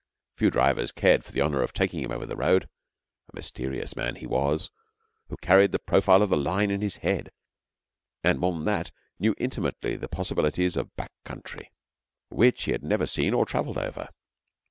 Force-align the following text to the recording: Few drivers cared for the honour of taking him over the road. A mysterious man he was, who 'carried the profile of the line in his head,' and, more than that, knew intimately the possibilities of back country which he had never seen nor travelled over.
Few 0.35 0.49
drivers 0.49 0.91
cared 0.91 1.23
for 1.23 1.31
the 1.31 1.43
honour 1.43 1.61
of 1.61 1.73
taking 1.73 2.01
him 2.03 2.09
over 2.11 2.25
the 2.25 2.35
road. 2.35 2.63
A 2.63 3.35
mysterious 3.35 3.95
man 3.95 4.15
he 4.15 4.25
was, 4.25 4.71
who 5.29 5.37
'carried 5.37 5.71
the 5.73 5.77
profile 5.77 6.23
of 6.23 6.31
the 6.31 6.37
line 6.37 6.71
in 6.71 6.81
his 6.81 6.95
head,' 7.05 7.31
and, 8.23 8.39
more 8.39 8.51
than 8.53 8.65
that, 8.65 8.89
knew 9.19 9.35
intimately 9.37 9.95
the 9.95 10.07
possibilities 10.09 10.75
of 10.75 10.89
back 10.95 11.11
country 11.23 11.71
which 12.29 12.63
he 12.63 12.71
had 12.71 12.81
never 12.81 13.05
seen 13.05 13.29
nor 13.29 13.45
travelled 13.45 13.77
over. 13.77 14.09